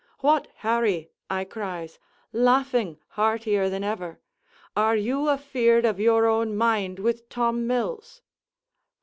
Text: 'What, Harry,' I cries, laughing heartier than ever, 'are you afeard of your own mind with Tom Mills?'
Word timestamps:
'What, 0.21 0.47
Harry,' 0.65 1.11
I 1.29 1.43
cries, 1.43 1.99
laughing 2.33 2.97
heartier 3.09 3.69
than 3.69 3.83
ever, 3.83 4.19
'are 4.75 4.95
you 4.95 5.29
afeard 5.29 5.85
of 5.85 5.99
your 5.99 6.25
own 6.25 6.57
mind 6.57 6.97
with 6.97 7.29
Tom 7.29 7.67
Mills?' 7.67 8.23